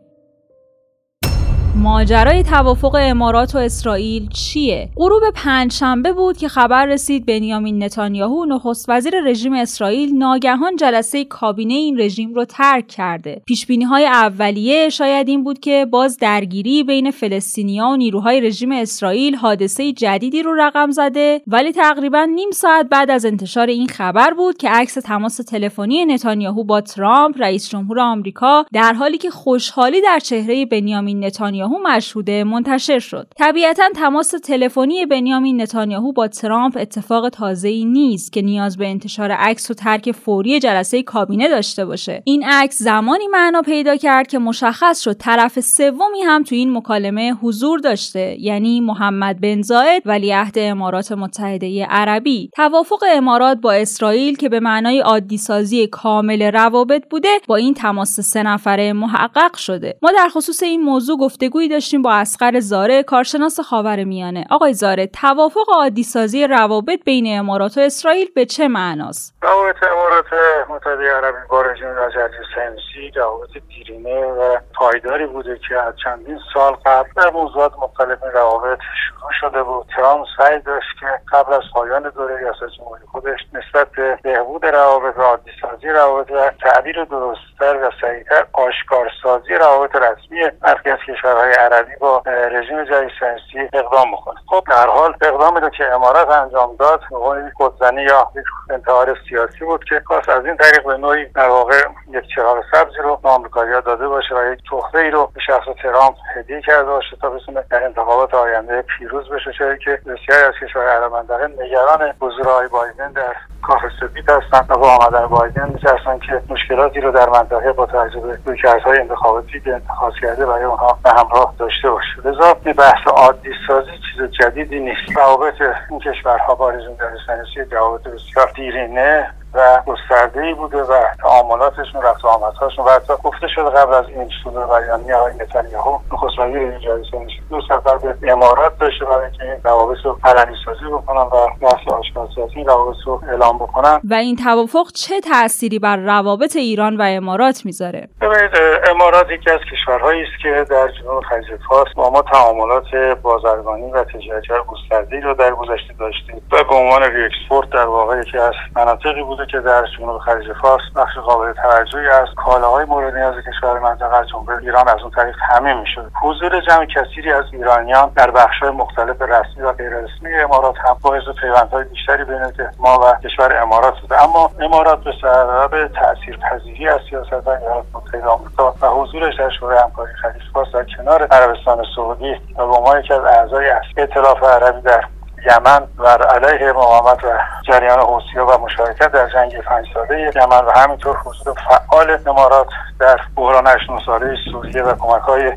ماجرای 1.78 2.44
توافق 2.44 2.98
امارات 3.00 3.56
و 3.56 3.58
اسرائیل 3.58 4.30
چیه؟ 4.30 4.90
غروب 4.96 5.24
پنجشنبه 5.36 6.14
بود 6.14 6.38
که 6.38 6.48
خبر 6.48 6.86
رسید 6.86 7.26
بنیامین 7.26 7.84
نتانیاهو 7.84 8.46
نخست 8.46 8.86
وزیر 8.90 9.14
رژیم 9.26 9.54
اسرائیل 9.54 10.16
ناگهان 10.16 10.76
جلسه 10.76 11.26
کابینه 11.26 11.74
این 11.74 12.00
رژیم 12.00 12.34
رو 12.34 12.46
ترک 12.46 12.88
کرده. 12.88 13.42
پیش 13.46 13.68
های 13.90 14.06
اولیه 14.06 14.90
شاید 14.90 15.28
این 15.28 15.44
بود 15.44 15.60
که 15.60 15.88
باز 15.92 16.18
درگیری 16.18 16.84
بین 16.84 17.12
فلسطینیا 17.12 17.86
و 17.88 17.96
نیروهای 17.96 18.42
رژیم 18.42 18.72
اسرائیل 18.72 19.36
حادثه 19.36 19.94
جدیدی 19.94 20.44
رو 20.44 20.54
رقم 20.54 20.92
زده 20.92 21.42
ولی 21.48 21.72
تقریبا 21.72 22.24
نیم 22.36 22.52
ساعت 22.52 22.86
بعد 22.90 23.12
از 23.12 23.26
انتشار 23.26 23.68
این 23.68 23.88
خبر 23.88 24.34
بود 24.34 24.58
که 24.58 24.70
عکس 24.70 24.94
تماس 24.94 25.36
تلفنی 25.36 26.06
نتانیاهو 26.06 26.64
با 26.64 26.82
ترامپ 26.82 27.36
رئیس 27.40 27.70
جمهور 27.70 28.00
آمریکا 28.00 28.66
در 28.74 28.94
حالی 28.94 29.18
که 29.18 29.30
خوشحالی 29.30 30.02
در 30.02 30.20
چهره 30.20 30.66
بنیامین 30.66 31.26
نتانیاهو 31.26 31.67
نتانیاهو 31.68 31.96
مشهوده 31.96 32.44
منتشر 32.44 33.00
شد. 33.00 33.28
طبیعتا 33.38 33.84
تماس 33.96 34.30
تلفنی 34.30 35.06
بنیامین 35.06 35.62
نتانیاهو 35.62 36.14
با 36.14 36.28
ترامپ 36.28 36.78
اتفاق 36.80 37.30
تازه 37.30 37.68
ای 37.68 37.86
نیست 37.86 38.34
که 38.34 38.42
نیاز 38.42 38.78
به 38.78 38.88
انتشار 38.88 39.32
عکس 39.32 39.72
و 39.72 39.74
ترک 39.74 40.12
فوری 40.12 40.60
جلسه 40.60 41.04
کابینه 41.04 41.50
داشته 41.50 41.86
باشه. 41.86 42.22
این 42.26 42.44
عکس 42.44 42.84
زمانی 42.84 43.28
معنا 43.28 43.62
پیدا 43.62 43.96
کرد 43.96 44.28
که 44.28 44.40
مشخص 44.40 45.02
شد 45.02 45.14
طرف 45.14 45.60
سومی 45.60 46.22
هم 46.26 46.44
تو 46.44 46.56
این 46.56 46.78
مکالمه 46.78 47.34
حضور 47.34 47.80
داشته 47.80 48.36
یعنی 48.40 48.82
محمد 48.82 49.42
بن 49.42 49.62
زاید 49.62 50.04
ولیعهد 50.06 50.56
امارات 50.58 51.12
متحده 51.12 51.86
عربی. 51.86 52.50
توافق 52.56 53.04
امارات 53.12 53.58
با 53.58 53.74
اسرائیل 53.74 54.36
که 54.36 54.50
به 54.50 54.60
معنای 54.60 55.00
عادی 55.00 55.38
سازی 55.38 55.88
کامل 55.88 56.42
روابط 56.42 57.04
بوده 57.10 57.30
با 57.48 57.56
این 57.56 57.74
تماس 57.74 58.20
سه 58.20 58.44
نفره 58.44 58.94
محقق 58.94 59.56
شده. 59.56 59.98
ما 60.02 60.12
در 60.12 60.30
خصوص 60.30 60.64
این 60.64 60.82
موضوع 60.82 61.18
گفتگو 61.18 61.57
گفتگویی 61.58 61.70
داشتیم 61.70 62.02
با 62.02 62.14
اسقر 62.14 62.60
زاره 62.60 63.04
کارشناس 63.04 63.60
خاور 63.60 64.04
میانه. 64.04 64.46
آقای 64.50 64.74
زاره 64.74 65.08
توافق 65.08 65.70
عادی 65.76 66.04
سازی 66.04 66.48
روابط 66.48 67.04
بین 67.06 67.40
امارات 67.40 67.78
و 67.78 67.82
اسرائیل 67.82 68.28
به 68.36 68.46
چه 68.46 68.68
معناست؟ 68.68 69.36
روابط 69.42 69.76
امارات 69.84 70.26
متحده 70.70 71.12
عربی 71.12 71.38
با 71.50 71.62
رژیم 71.62 71.88
رجب 71.88 72.32
سنسی 72.56 73.12
روابط 73.16 73.50
دیرینه 73.70 74.26
و 74.26 74.58
پایداری 74.76 75.26
بوده 75.28 75.60
که 75.70 75.76
از 75.76 75.94
چندین 76.04 76.40
سال 76.54 76.74
قبل 76.86 77.10
در 77.16 77.30
موضوعات 77.30 77.72
مختلف 77.82 78.20
روابط 78.34 78.80
شروع 79.10 79.32
شده 79.40 79.64
بود. 79.64 79.86
ترامپ 79.96 80.26
سعی 80.38 80.60
داشت 80.60 80.88
که 81.00 81.38
قبل 81.38 81.54
از 81.54 81.62
پایان 81.74 82.10
دوره 82.10 82.38
ریاست 82.38 82.78
جمهوری 82.78 83.04
خودش 83.12 83.40
نسبت 83.54 83.92
به 83.92 84.20
بهبود 84.24 84.66
روابط 84.66 85.18
عادی 85.18 85.52
سازی 85.62 85.88
روابط 85.88 86.32
و 86.32 86.52
تعبیر 86.64 87.04
درستتر 87.04 87.76
و 87.88 87.92
سریعتر 88.02 88.46
آشکارسازی 88.54 89.54
روابط 89.54 89.96
رسمی 89.96 90.50
برخی 90.62 90.90
از 90.90 91.00
کشورهای 91.38 91.54
عربی 91.54 91.96
با 92.00 92.24
رژیم 92.26 92.84
جدید 92.84 93.12
سنسی 93.20 93.70
اقدام 93.74 94.12
بکنه. 94.12 94.36
خب 94.48 94.64
در 94.68 94.88
حال 94.88 95.14
اقدامی 95.22 95.60
رو 95.60 95.70
که 95.70 95.94
امارات 95.94 96.30
انجام 96.30 96.76
داد 96.80 97.02
به 97.10 97.52
خودزنی 97.56 98.04
یا 98.04 98.32
انتحار 98.70 99.18
سیاسی 99.30 99.66
بود 99.66 99.84
که 99.84 100.02
خواست 100.06 100.30
از 100.30 100.46
این 100.46 100.58
طریق 100.58 100.86
به 100.86 100.98
نوعی 100.98 101.26
در 101.26 101.50
واقع 101.50 101.84
یک 102.10 102.24
چراغ 102.36 102.64
سبزی 102.72 102.98
رو 103.04 103.16
به 103.16 103.30
آمریکایی‌ها 103.30 103.80
داده 103.80 104.08
باشه 104.08 104.36
و 104.36 104.54
یک 104.54 104.60
تحفه 104.70 105.00
ای 105.00 105.12
رو 105.12 105.32
به 105.34 105.42
شخص 105.48 105.66
ترامپ 105.84 106.16
هدیه 106.36 106.62
کرده 106.62 106.90
باشه 106.90 107.18
تا 107.22 107.30
بتونه 107.30 107.64
در 107.70 107.84
انتخابات 107.84 108.34
آینده 108.34 108.82
پیروز 108.82 109.30
بشه 109.30 109.52
چه 109.60 109.78
که 109.84 109.92
بسیاری 110.06 110.44
از 110.44 110.54
کشورهای 110.62 110.96
عرب 110.96 111.16
نگران 111.62 112.14
حضور 112.22 112.50
آقای 112.50 112.68
بایدن 112.68 113.12
در 113.12 113.36
کاخ 113.62 113.82
سفید 114.00 114.30
هستن 114.30 114.66
و 114.70 114.78
با 114.78 114.96
آمدن 114.96 115.28
بایدن 115.28 115.70
میترسن 115.74 116.20
که 116.20 116.42
مشکلاتی 116.50 117.02
رو 117.02 117.12
در 117.12 117.30
منطقه 117.30 117.72
با 117.72 117.86
توجه 117.86 118.20
به 118.20 118.40
رویکردهای 118.46 119.00
انتخاباتی 119.00 119.60
که 119.60 119.74
انتخاب 119.74 120.14
کرده 120.22 120.46
برای 120.46 120.64
اونها 120.64 121.00
به 121.04 121.10
همراه 121.10 121.54
داشته 121.60 121.90
باشه. 121.90 122.22
لذا 122.26 122.54
بحث 122.54 123.08
عادی 123.08 123.50
سازی 123.68 123.92
چیز 123.92 124.30
جدیدی 124.42 124.80
نیست. 124.80 125.18
روابط 125.18 125.62
این 125.90 126.00
کشورها 126.00 126.56
با 126.56 126.70
رژیم 126.70 126.96
در 126.96 127.78
روابط 127.78 128.08
بسیار 128.08 128.52
دیرینه. 128.56 129.34
و 129.54 129.82
گسترده 129.88 130.42
ای 130.42 130.54
بوده 130.54 130.84
و 130.84 131.04
تعاملاتشون 131.22 132.02
رفت 132.02 132.26
و 132.26 132.28
آمدهاشون. 132.28 132.86
و 132.86 132.90
حتی 132.90 133.14
گفته 133.24 133.48
شده 133.56 133.70
قبل 133.70 133.94
از 133.94 134.06
این 134.10 134.30
صدور 134.44 134.80
بیانیه 134.80 135.16
آقای 135.16 135.34
نتانیاهو 135.34 136.00
نخست 136.14 136.40
وزیر 136.40 136.78
جلسه 136.80 137.18
دو 137.50 137.62
سفر 137.62 137.98
به 137.98 138.32
امارات 138.32 138.78
داشته 138.80 139.06
برای 139.06 139.24
اینکه 139.24 139.44
این 139.44 139.62
روابط 139.64 139.98
رو 140.04 140.20
علنی 140.24 140.56
سازی 140.66 140.92
بکنن 140.92 141.22
و 141.22 141.66
آشکارسازی 141.94 142.56
این 142.56 142.68
روابط 142.68 142.96
رو 143.06 143.22
اعلام 143.30 143.58
بکنن. 143.58 144.00
و 144.10 144.14
این 144.14 144.36
توافق 144.36 144.88
چه 144.96 145.22
تأثیری 145.22 145.80
بر 145.80 145.98
روابط 145.98 146.56
ایران 146.56 146.98
و 146.98 147.02
امارات 147.02 147.66
می‌ذاره؟ 147.66 148.08
ببینید 148.22 148.52
امارات 148.90 149.32
یکی 149.32 149.50
از 149.50 149.60
کشورهایی 149.72 150.22
است 150.22 150.44
که 150.44 150.66
در 150.70 150.88
جنوب 150.88 151.24
خلیج 151.24 151.60
فارس 151.70 151.94
با 151.96 152.10
ما 152.10 152.22
تعاملات 152.22 152.96
بازرگانی 153.22 153.92
و 153.92 154.04
تجارتی 154.04 154.48
گسترده 154.68 155.20
رو 155.20 155.34
در 155.34 155.52
گذشته 155.52 155.94
داشتیم 156.00 156.42
و 156.52 156.64
به 156.64 156.76
عنوان 156.76 157.04
re-export 157.04 157.70
در 157.70 157.86
واقع 157.86 158.20
یکی 158.20 158.38
از 158.38 158.54
مناطقی 158.76 159.24
بود 159.24 159.37
بوده 159.38 159.52
که 159.52 159.60
در 159.60 159.86
جنوب 159.98 160.18
خلیج 160.18 160.54
فارس 160.62 160.82
بخش 160.96 161.18
قابل 161.18 161.54
توجهی 161.54 162.08
از 162.08 162.28
کالاهای 162.36 162.86
مورد 162.86 163.16
نیاز 163.16 163.36
کشور 163.36 163.80
منطقه 163.80 164.16
از 164.16 164.28
جمله 164.28 164.58
ایران 164.58 164.88
از 164.88 165.02
اون 165.02 165.12
طریق 165.12 165.36
تامین 165.50 165.78
می‌شد. 165.80 166.12
حضور 166.22 166.62
جمع 166.62 166.86
کثیری 166.86 167.32
از 167.32 167.44
ایرانیان 167.54 168.12
در 168.16 168.32
بخش‌های 168.32 168.72
مختلف 168.72 169.22
رسمی 169.22 169.64
و 169.64 169.72
غیررسمی 169.72 170.34
امارات 170.44 170.76
هم 170.78 170.98
باعث 171.02 171.24
پیوندهای 171.42 171.84
بیشتری 171.84 172.24
بین 172.24 172.52
ما 172.80 173.00
و 173.00 173.28
کشور 173.28 173.62
امارات 173.62 173.94
شده 173.96 174.24
اما 174.24 174.52
امارات 174.60 175.04
به 175.04 175.12
سبب 175.22 175.88
تاثیرپذیری 175.88 176.88
از 176.88 177.00
سیاست 177.10 177.48
ایالات 177.48 177.86
متحده 177.94 178.26
آمریکا 178.26 178.76
و 178.82 178.88
حضورش 178.88 179.36
در 179.40 179.50
شورای 179.60 179.78
همکاری 179.78 180.14
خلیج 180.14 180.42
فارس 180.54 180.68
در 180.74 180.86
کنار 180.98 181.24
عربستان 181.24 181.86
سعودی 181.96 182.34
و 182.58 182.68
به 182.68 182.74
عنوان 182.74 183.00
یکی 183.00 183.14
از 183.14 183.22
اعضای 183.22 183.70
اصلی 183.70 184.02
ائتلاف 184.02 184.44
عربی 184.44 184.82
در 184.82 185.04
یمن 185.46 185.88
و 185.98 186.08
علیه 186.08 186.72
مقاومت 186.72 187.24
و 187.24 187.28
جریان 187.68 188.00
حوثی‌ها 188.00 188.46
و 188.46 188.62
مشارکت 188.62 189.12
در 189.12 189.30
جنگ 189.30 189.58
پنج 189.62 189.86
ساله 189.94 190.32
یمن 190.36 190.66
و 190.66 190.72
همینطور 190.76 191.18
حضور 191.18 191.56
فعال 191.70 192.20
امارات 192.28 192.68
در 193.00 193.20
بحران 193.36 193.68
89 193.68 194.06
ساله 194.06 194.38
سوریه 194.52 194.84
و 194.84 194.94
کمک 194.94 195.22
های 195.22 195.52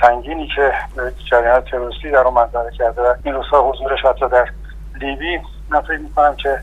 سنگینی 0.00 0.48
که 0.56 0.72
جریان 1.30 1.60
تروریستی 1.60 2.10
در 2.10 2.18
اون 2.18 2.34
منطقه 2.34 2.70
کرده 2.78 3.02
و 3.02 3.14
این 3.24 3.34
روزها 3.34 3.70
حضورش 3.70 4.04
حتی 4.04 4.28
در 4.28 4.48
لیبی 5.00 5.40
من 5.68 5.80
فکر 5.80 5.98
می‌کنم 5.98 6.36
که 6.36 6.58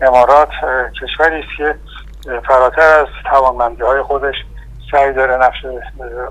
امارات 0.00 0.48
کشوری 1.02 1.38
است 1.38 1.48
که 1.58 1.74
فراتر 2.46 3.00
از 3.00 3.06
توانمندی 3.30 3.82
های 3.82 4.02
خودش 4.02 4.34
سعی 4.90 5.12
داره 5.12 5.36
نقش 5.36 5.66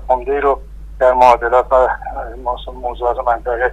عمده 0.08 0.40
رو 0.40 0.60
در 1.00 1.12
معادلات 1.12 1.72
و 1.72 1.88
موضوعات 2.72 3.16
منطقه 3.26 3.72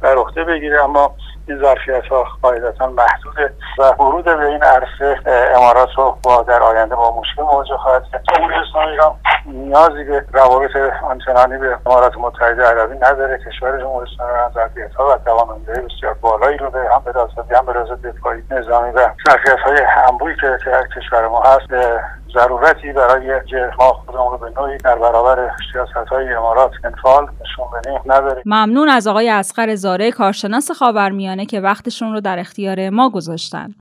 بر 0.00 0.16
عهده 0.16 0.44
بگیره 0.44 0.84
اما 0.84 1.14
این 1.48 1.58
ظرفیت 1.58 2.06
ها 2.06 2.26
قاعدتا 2.42 2.86
محدوده 2.86 3.54
و 3.78 3.82
ورود 4.02 4.24
به 4.24 4.46
این 4.46 4.62
عرصه 4.62 5.20
امارات 5.56 5.88
رو 5.96 6.18
با 6.22 6.42
در 6.42 6.62
آینده 6.62 6.94
با 6.94 7.20
مشکل 7.20 7.42
مواجه 7.42 7.76
خواهد 7.76 8.04
کرد. 8.12 8.22
جمهوری 8.34 8.54
اسلامی 8.54 8.90
ایران 8.90 9.14
نیازی 9.46 10.04
به 10.04 10.24
روابط 10.32 10.70
آنچنانی 11.02 11.58
به 11.58 11.78
امارات 11.86 12.16
متحده 12.16 12.62
عربی 12.62 12.96
نداره. 12.96 13.38
کشور 13.38 13.80
جمهوری 13.80 14.10
اسلامی 14.12 14.32
ایران 14.32 14.52
ظرفیت 14.54 14.94
ها 14.94 15.08
و 15.08 15.18
توانمندی 15.24 15.66
بسیار 15.66 16.14
بالایی 16.14 16.58
رو 16.58 16.70
به 16.70 16.78
هم 16.78 17.02
به 17.48 17.56
هم 17.56 17.66
به 17.66 18.08
دفاعی 18.08 18.42
نظامی 18.50 18.90
و 18.90 19.08
ظرفیت 19.28 19.58
های 19.64 19.78
انبویی 20.08 20.36
که 20.36 20.58
کشور 20.96 21.28
ما 21.28 21.42
هست 21.42 22.00
ضرورتی 22.34 22.92
برای 22.92 23.40
که 23.46 23.70
ما 23.78 23.92
خودمون 23.92 24.32
رو 24.32 24.38
به 24.38 24.60
نوعی 24.60 24.78
در 24.78 24.94
برابر 24.94 25.50
سیاست 25.72 26.08
های 26.08 26.34
امارات 26.34 26.70
انفال 26.84 27.26
نشون 27.40 27.64
بدیم. 27.78 28.00
نداریم 28.06 28.42
ممنون 28.46 28.88
از 28.88 29.06
آقای 29.06 29.30
اسقر 29.30 29.74
زاره 29.90 30.10
کارشناس 30.12 30.70
خاورمیانه 30.70 31.46
که 31.46 31.60
وقتشون 31.60 32.12
رو 32.12 32.20
در 32.20 32.38
اختیار 32.38 32.90
ما 32.90 33.10
گذاشتن. 33.10 33.74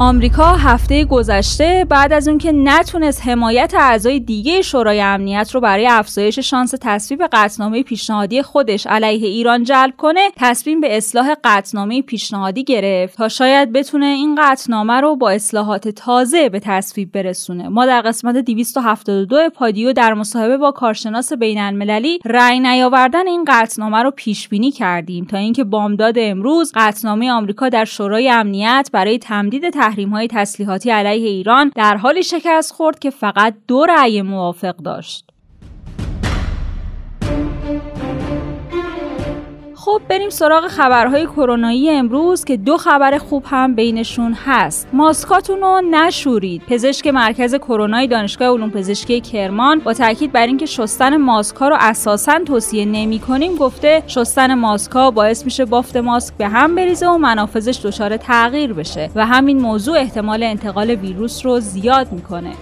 آمریکا 0.00 0.44
هفته 0.44 1.04
گذشته 1.04 1.86
بعد 1.88 2.12
از 2.12 2.28
اون 2.28 2.38
که 2.38 2.52
نتونست 2.52 3.26
حمایت 3.26 3.74
اعضای 3.78 4.20
دیگه 4.20 4.62
شورای 4.62 5.00
امنیت 5.00 5.50
رو 5.54 5.60
برای 5.60 5.86
افزایش 5.86 6.38
شانس 6.38 6.74
تصویب 6.80 7.22
قطعنامه 7.32 7.82
پیشنهادی 7.82 8.42
خودش 8.42 8.86
علیه 8.86 9.28
ایران 9.28 9.64
جلب 9.64 9.96
کنه 9.96 10.20
تصمیم 10.36 10.80
به 10.80 10.96
اصلاح 10.96 11.34
قطعنامه 11.44 12.02
پیشنهادی 12.02 12.64
گرفت 12.64 13.16
تا 13.16 13.28
شاید 13.28 13.72
بتونه 13.72 14.06
این 14.06 14.38
قطعنامه 14.42 15.00
رو 15.00 15.16
با 15.16 15.30
اصلاحات 15.30 15.88
تازه 15.88 16.48
به 16.48 16.60
تصویب 16.60 17.12
برسونه. 17.12 17.68
ما 17.68 17.86
در 17.86 18.00
قسمت 18.00 18.36
272 18.36 19.36
پادیو 19.54 19.92
در 19.92 20.14
مصاحبه 20.14 20.56
با 20.56 20.72
کارشناس 20.72 21.32
بین 21.32 21.58
المللی 21.58 22.18
رأی 22.24 22.60
نیاوردن 22.60 23.26
این 23.26 23.44
قطعنامه 23.48 24.02
رو 24.02 24.10
پیش 24.10 24.48
بینی 24.48 24.70
کردیم 24.70 25.24
تا 25.24 25.36
اینکه 25.36 25.64
بامداد 25.64 26.14
امروز 26.18 26.72
قطعنامه 26.74 27.32
آمریکا 27.32 27.68
در 27.68 27.84
شورای 27.84 28.30
امنیت 28.30 28.90
برای 28.92 29.18
تمدید 29.18 29.70
تحریم 29.88 30.10
های 30.10 30.28
تسلیحاتی 30.30 30.90
علیه 30.90 31.28
ایران 31.28 31.72
در 31.76 31.96
حالی 31.96 32.22
شکست 32.22 32.72
خورد 32.72 32.98
که 32.98 33.10
فقط 33.10 33.54
دو 33.68 33.86
رأی 33.86 34.22
موافق 34.22 34.76
داشت. 34.76 35.30
خب 39.90 40.02
بریم 40.08 40.30
سراغ 40.30 40.66
خبرهای 40.66 41.26
کرونایی 41.26 41.90
امروز 41.90 42.44
که 42.44 42.56
دو 42.56 42.76
خبر 42.76 43.18
خوب 43.18 43.44
هم 43.46 43.74
بینشون 43.74 44.36
هست. 44.44 44.88
ماسکاتون 44.92 45.60
رو 45.60 45.80
نشورید. 45.90 46.62
پزشک 46.68 47.06
مرکز 47.06 47.54
کرونای 47.54 48.06
دانشگاه 48.06 48.48
علوم 48.48 48.70
پزشکی 48.70 49.20
کرمان 49.20 49.78
با 49.78 49.92
تاکید 49.92 50.32
بر 50.32 50.46
اینکه 50.46 50.66
شستن 50.66 51.16
ماسک 51.16 51.56
ها 51.56 51.68
رو 51.68 51.76
اساسا 51.80 52.38
توصیه 52.46 52.84
نمی 52.84 53.18
کنیم 53.18 53.56
گفته 53.56 54.02
شستن 54.06 54.54
ماسک 54.54 54.92
ها 54.92 55.10
باعث 55.10 55.44
میشه 55.44 55.64
بافت 55.64 55.96
ماسک 55.96 56.34
به 56.34 56.48
هم 56.48 56.74
بریزه 56.74 57.08
و 57.08 57.18
منافذش 57.18 57.80
دچار 57.84 58.16
تغییر 58.16 58.72
بشه 58.72 59.10
و 59.14 59.26
همین 59.26 59.60
موضوع 59.60 59.98
احتمال 59.98 60.42
انتقال 60.42 60.90
ویروس 60.90 61.46
رو 61.46 61.60
زیاد 61.60 62.12
می‌کنه. 62.12 62.52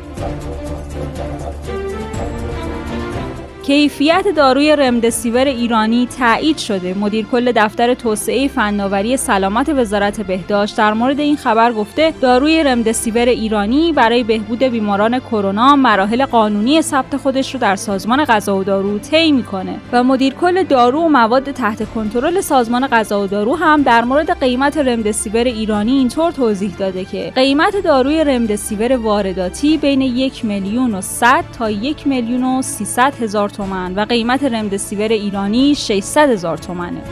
کیفیت 3.67 4.29
داروی 4.37 4.77
رمدسیور 4.77 5.45
ایرانی 5.45 6.09
تایید 6.19 6.59
شده. 6.59 6.95
مدیر 6.95 7.27
کل 7.33 7.53
دفتر 7.57 7.95
توسعه 7.95 8.49
فناوری 8.49 9.17
سلامت 9.17 9.69
وزارت 9.69 10.21
بهداشت 10.21 10.77
در 10.77 10.93
مورد 10.93 11.21
این 11.21 11.37
خبر 11.37 11.73
گفته 11.73 12.15
داروی 12.21 12.63
رمدسیور 12.63 13.29
ایرانی 13.29 13.93
برای 13.93 14.25
بهبود 14.25 14.63
بیماران 14.63 15.19
کرونا 15.19 15.77
مراحل 15.77 16.27
قانونی 16.27 16.83
ثبت 16.83 17.17
خودش 17.17 17.55
رو 17.55 17.61
در 17.61 17.77
سازمان 17.77 18.25
غذا 18.25 18.57
و 18.57 18.65
دارو 18.65 18.99
طی 18.99 19.33
می‌کنه. 19.33 19.79
و 19.93 20.05
مدیر 20.05 20.35
کل 20.35 20.63
دارو 20.63 21.01
و 21.01 21.09
مواد 21.09 21.51
تحت 21.51 21.91
کنترل 21.95 22.41
سازمان 22.41 22.87
غذا 22.87 23.21
و 23.21 23.27
دارو 23.27 23.57
هم 23.57 23.83
در 23.83 24.05
مورد 24.05 24.41
قیمت 24.41 24.79
رمدسیور 24.79 25.45
ایرانی 25.45 25.93
اینطور 25.93 26.33
توضیح 26.33 26.75
داده 26.79 27.05
که 27.05 27.33
قیمت 27.35 27.77
داروی 27.77 28.25
رمدسیور 28.25 28.97
وارداتی 28.97 29.77
بین 29.77 30.01
یک 30.01 30.45
میلیون 30.45 30.95
و 30.95 31.01
100 31.01 31.45
تا 31.59 31.71
یک 31.71 32.07
میلیون 32.07 32.45
و 32.45 32.63
300 32.63 33.15
هزار 33.15 33.49
تومن 33.57 33.95
و 33.95 34.05
قیمت 34.05 34.45
رمدسیور 34.45 35.09
ایرانی 35.09 35.75
600 35.75 36.31
هزار 36.31 36.57
تومنه 36.59 37.03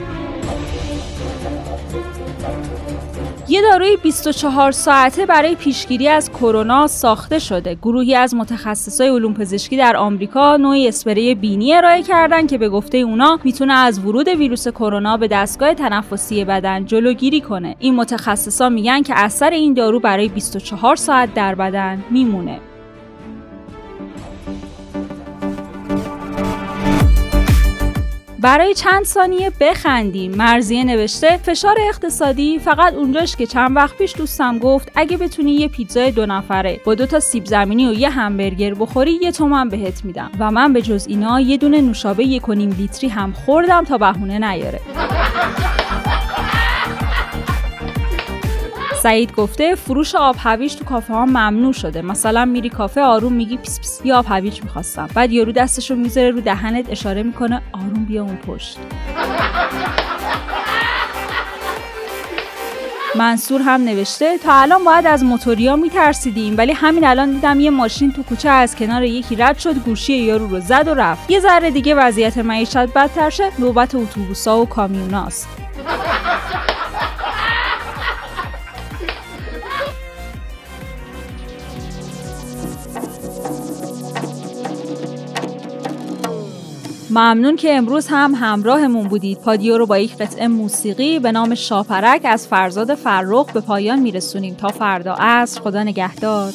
یه 3.49 3.63
داروی 3.63 3.97
24 4.03 4.73
ساعته 4.73 5.27
برای 5.27 5.55
پیشگیری 5.55 6.09
از 6.09 6.31
کرونا 6.31 6.87
ساخته 6.87 7.39
شده. 7.39 7.75
گروهی 7.75 8.15
از 8.15 8.35
متخصصای 8.35 9.09
علوم 9.09 9.35
پزشکی 9.35 9.77
در 9.77 9.97
آمریکا 9.97 10.57
نوعی 10.57 10.89
اسپری 10.89 11.35
بینی 11.35 11.75
ارائه 11.75 12.03
کردن 12.03 12.47
که 12.47 12.59
به 12.59 12.69
گفته 12.69 12.99
اونا 12.99 13.39
می‌تونه 13.45 13.73
از 13.73 13.99
ورود 13.99 14.29
ویروس 14.29 14.69
کرونا 14.69 15.17
به 15.17 15.29
دستگاه 15.29 15.75
تنفسی 15.75 16.45
بدن 16.45 16.85
جلوگیری 16.85 17.41
کنه. 17.41 17.77
این 17.79 17.95
متخصصا 17.95 18.69
میگن 18.69 19.03
که 19.03 19.15
اثر 19.17 19.51
این 19.51 19.75
دارو 19.75 20.01
برای 20.01 20.29
24 20.29 20.97
ساعت 20.97 21.35
در 21.35 21.55
بدن 21.55 22.05
میمونه. 22.11 22.61
برای 28.45 28.75
چند 28.75 29.05
ثانیه 29.05 29.53
بخندیم. 29.61 30.35
مرزیه 30.35 30.85
نوشته 30.85 31.37
فشار 31.37 31.77
اقتصادی 31.89 32.59
فقط 32.59 32.95
اونجاش 32.95 33.37
که 33.37 33.47
چند 33.47 33.77
وقت 33.77 33.99
پیش 33.99 34.17
دوستم 34.17 34.59
گفت 34.59 34.93
اگه 34.95 35.17
بتونی 35.17 35.53
یه 35.53 35.69
پیتزای 35.69 36.11
دو 36.11 36.27
نفره 36.27 36.81
با 36.85 36.95
دو 36.95 37.07
تا 37.07 37.21
سیب 37.21 37.45
زمینی 37.45 37.89
و 37.89 37.93
یه 37.93 38.11
همبرگر 38.11 38.75
بخوری 38.75 39.19
یه 39.23 39.33
تومن 39.33 39.69
بهت 39.69 40.05
میدم. 40.05 40.31
و 40.39 40.51
من 40.51 40.73
به 40.73 40.83
جز 40.83 41.07
اینا 41.09 41.41
یه 41.41 41.57
دونه 41.57 41.81
نوشابه 41.81 42.25
یک 42.25 42.49
لیتری 42.51 43.09
هم 43.09 43.33
خوردم 43.33 43.85
تا 43.85 43.99
بهونه 43.99 44.39
نیاره. 44.39 44.81
سعید 49.05 49.35
گفته 49.35 49.75
فروش 49.75 50.15
آب 50.15 50.37
هویج 50.39 50.75
تو 50.75 50.85
کافه 50.85 51.15
ها 51.15 51.27
ممنوع 51.27 51.73
شده. 51.73 52.03
مثلا 52.03 52.45
میری 52.45 52.69
کافه 52.69 53.01
آروم 53.01 53.33
میگی 53.33 53.57
پیس 53.57 53.81
پیس 53.81 54.01
یا 54.05 54.19
آب 54.19 54.25
هویج 54.29 54.63
می‌خواستم. 54.63 55.09
بعد 55.15 55.33
یارو 55.33 55.53
دستش 55.53 55.91
رو 55.91 55.97
می‌ذاره 55.97 56.31
رو 56.31 56.41
دهنت 56.41 56.91
اشاره 56.91 57.23
می‌کنه 57.23 57.63
آروم 57.73 58.05
بیا 58.05 58.23
اون 58.23 58.37
پشت. 58.37 58.79
منصور 63.15 63.61
هم 63.61 63.85
نوشته 63.85 64.39
تا 64.39 64.53
الان 64.55 64.85
باید 64.85 65.07
از 65.07 65.25
موتوریا 65.25 65.77
میترسیدیم 65.77 66.55
ولی 66.59 66.73
همین 66.73 67.05
الان 67.05 67.31
دیدم 67.31 67.61
یه 67.61 67.71
ماشین 67.71 68.13
تو 68.13 68.23
کوچه 68.23 68.49
از 68.49 68.77
کنار 68.77 69.03
یکی 69.03 69.37
رد 69.37 69.59
شد 69.59 69.79
گوشی 69.79 70.17
یارو 70.17 70.49
رو 70.49 70.61
زد 70.61 70.89
و 70.89 70.95
رفت. 70.95 71.31
یه 71.31 71.41
ذره 71.41 71.71
دیگه 71.71 71.95
وضعیت 71.95 72.39
معیشت 72.39 72.77
بدتر 72.77 73.31
شه 73.31 73.51
نوبت 73.59 73.95
اتوبوسا 73.95 74.61
و 74.61 74.67
کامیوناست. 74.67 75.64
ممنون 87.15 87.57
که 87.57 87.77
امروز 87.77 88.07
هم 88.11 88.35
همراهمون 88.35 89.09
بودید. 89.09 89.39
پادیو 89.39 89.79
رو 89.79 89.87
با 89.87 89.99
یک 89.99 90.17
قطعه 90.17 90.49
موسیقی 90.49 91.19
به 91.19 91.33
نام 91.33 91.55
شاپرک 91.55 92.21
از 92.25 92.47
فرزاد 92.47 92.95
فرخ 92.95 93.53
به 93.53 93.61
پایان 93.61 93.99
میرسونیم. 93.99 94.55
تا 94.55 94.69
فردا 94.69 95.15
عصر 95.19 95.61
خدا 95.61 95.83
نگهدار. 95.83 96.53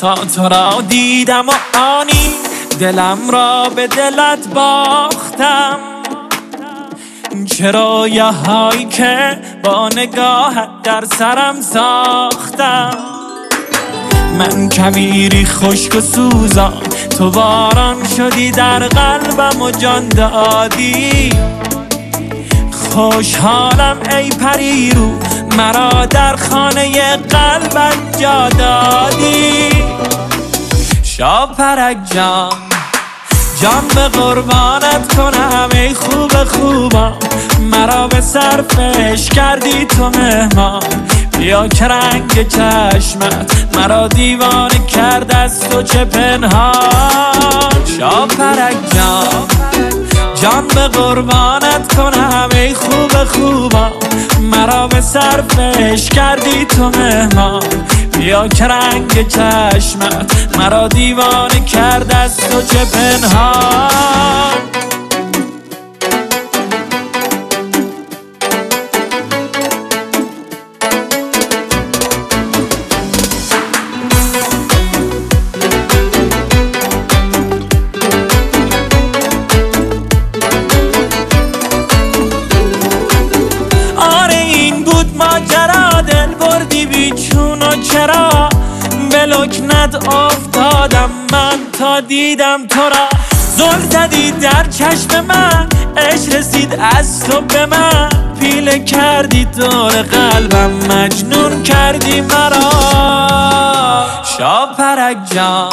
تا 0.00 0.14
تو 0.14 0.48
را 0.48 0.82
دیدم 0.88 1.48
و 1.48 1.52
آنی 1.78 2.34
دلم 2.80 3.18
را 3.30 3.68
به 3.76 3.86
دلت 3.86 4.48
باختم. 4.54 5.78
چرا 7.46 8.08
یه 8.08 8.24
هایی 8.24 8.84
که 8.84 9.38
با 9.64 9.88
نگاه 9.88 10.80
در 10.84 11.04
سرم 11.04 11.60
ساختم. 11.60 13.19
من 14.40 14.68
کمیری 14.68 15.44
خشک 15.44 15.96
و 15.96 16.00
سوزان. 16.00 16.82
تو 17.18 17.30
باران 17.30 17.96
شدی 18.16 18.50
در 18.50 18.78
قلبم 18.78 19.62
و 19.62 19.70
جان 19.70 20.08
دادی. 20.08 21.30
خوشحالم 22.72 23.96
ای 24.16 24.28
پری 24.28 24.90
رو 24.90 25.10
مرا 25.56 26.06
در 26.06 26.36
خانه 26.36 27.16
قلبت 27.16 28.20
جا 28.20 28.48
دادی. 28.48 29.68
شاپرک 31.02 31.96
جان 32.14 32.52
جان 33.62 33.84
به 33.94 34.08
قربانت 34.08 35.14
کنم 35.16 35.68
ای 35.72 35.94
خوب 35.94 36.44
خوبم 36.44 37.12
مرا 37.60 38.08
به 38.08 38.20
صرفش 38.20 39.28
کردی 39.28 39.84
تو 39.84 40.10
مهمان. 40.10 40.82
که 41.48 41.84
رنگ 41.84 42.48
چشمت 42.48 43.76
مرا 43.76 44.08
دیوانه 44.08 44.86
کرد 44.86 45.34
از 45.34 45.60
تو 45.60 45.82
چه 45.82 46.04
پنهان؟ 46.04 47.84
شاپرک 47.98 48.76
جان 48.94 49.48
جان 50.42 50.66
به 50.68 50.88
قربانت 50.88 51.94
کنم 51.96 52.48
ای 52.54 52.74
خوب 52.74 53.24
خوبم 53.24 53.92
مرا 54.40 54.86
به 54.88 55.00
صرفش 55.00 56.08
کردی 56.08 56.64
تو 56.64 56.90
مهمان. 56.90 57.62
بیا 58.18 58.48
که 58.48 58.64
رنگ 58.64 59.28
چشمت 59.28 60.56
مرا 60.58 60.88
دیوانه 60.88 61.64
کرد 61.64 62.12
از 62.14 62.36
تو 62.36 62.62
چه 62.62 62.84
پنهان؟ 62.84 64.69
چرا 87.92 88.48
به 89.10 89.26
لکنت 89.26 90.08
افتادم 90.08 91.10
من 91.32 91.58
تا 91.78 92.00
دیدم 92.00 92.66
تو 92.66 92.80
را. 92.80 93.08
زل 93.56 93.80
زدی 93.90 94.30
در 94.30 94.64
چشم 94.64 95.20
من 95.20 95.66
اش 95.96 96.28
رسید 96.34 96.78
از 96.96 97.24
تو 97.24 97.40
به 97.40 97.66
من. 97.66 98.08
پیله 98.40 98.78
کردی 98.78 99.44
دور 99.44 100.02
قلبم 100.02 100.70
مجنون 100.70 101.62
کردی 101.62 102.20
مرا. 102.20 102.70
شاپرک 104.38 105.16
جان 105.34 105.72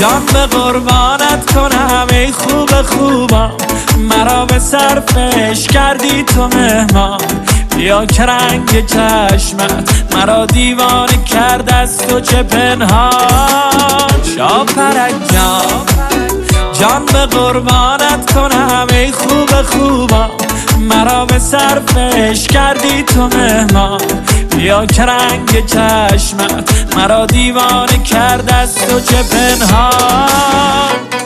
جان 0.00 0.26
به 0.32 0.46
قربانت 0.46 1.52
کنم 1.54 2.06
ای 2.10 2.32
خوب 2.32 2.82
خوبم 2.82 3.50
مرا 3.98 4.46
به 4.46 4.58
صرفش 4.58 5.66
کردی 5.66 6.22
تو 6.22 6.48
مهمان. 6.48 7.20
بیا 7.78 8.06
که 8.06 8.22
رنگ 8.22 8.86
چشمت 8.86 10.14
مرا 10.14 10.46
دیوانه 10.46 11.24
کرد 11.24 11.72
از 11.74 11.98
تو 11.98 12.20
چه 12.20 12.42
پنهان؟ 12.42 14.22
شاپرک 14.36 15.14
جان 15.32 15.86
جان 16.80 17.04
به 17.04 17.26
قربانت 17.26 18.32
کنم 18.34 18.86
ای 18.92 19.12
خوب 19.12 19.62
خوبم 19.62 20.30
مرا 20.78 21.26
به 21.26 21.38
صرفش 21.38 22.46
کردی 22.46 23.02
تو 23.02 23.28
مهمان. 23.28 24.00
بیا 24.56 24.84
رنگ 24.98 25.66
چشمت 25.66 26.96
مرا 26.96 27.26
دیوانه 27.26 28.02
کرد 28.04 28.52
از 28.52 28.74
تو 28.74 29.00
چه 29.00 29.22
پنهان؟ 29.22 31.17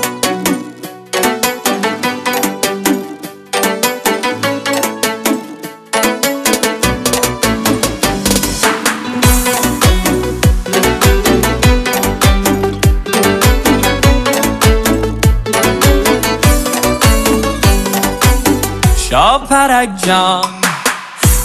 شاپرک 19.32 19.88
جان. 20.06 20.44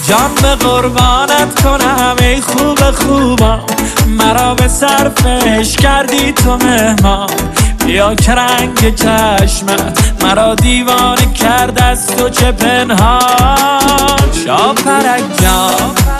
جان 0.07 0.35
به 0.41 0.55
قربانت 0.55 1.61
کنم 1.63 2.15
ای 2.19 2.41
خوب 2.41 2.91
خوبم 2.91 3.59
مرا 4.07 4.55
به 4.55 4.67
صرفش 4.67 5.75
کردی 5.75 6.31
تو 6.31 6.57
مهمان. 6.57 7.29
بیا 7.85 8.15
که 8.15 8.31
رنگ 8.31 8.95
چشمت 8.95 10.13
مرا 10.23 10.55
دیوانه 10.55 11.33
کرد 11.33 11.81
از 11.81 12.07
تو 12.07 12.29
چه 12.29 12.51
پنهان. 12.51 14.31
شاپرک 14.45 15.23
جان. 15.41 16.16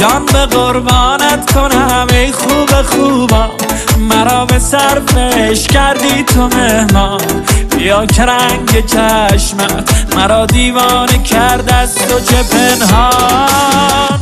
جان 0.00 0.26
به 0.26 0.46
قربانت 0.46 1.52
کنم 1.52 2.06
ای 2.10 2.32
خوب 2.32 2.82
خوبم 2.82 3.50
مرا 3.98 4.46
به 4.46 4.58
صرفش 4.58 5.66
کردی 5.66 6.22
تو 6.22 6.48
مهمان. 6.48 7.20
بیا 7.76 8.06
که 8.06 8.22
رنگ 8.22 8.86
چشمت 8.86 10.14
مرا 10.16 10.46
دیوانه 10.46 11.22
کرد 11.22 11.72
از 11.72 11.94
تو 11.94 12.20
چه 12.20 12.42
پنهان. 12.42 14.20